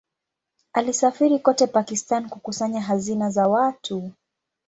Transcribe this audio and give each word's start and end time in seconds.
Alisafiri 0.73 1.39
kote 1.39 1.67
Pakistan 1.67 2.29
kukusanya 2.29 2.81
hazina 2.81 3.29
za 3.29 3.47
watu. 3.47 4.11